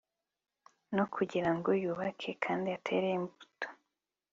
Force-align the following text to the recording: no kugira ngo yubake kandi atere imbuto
no 0.95 1.05
kugira 1.13 1.49
ngo 1.57 1.69
yubake 1.81 2.31
kandi 2.43 2.67
atere 2.77 3.07
imbuto 3.17 3.67